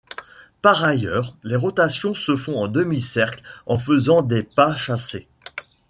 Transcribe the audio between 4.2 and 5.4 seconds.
des pas chassés.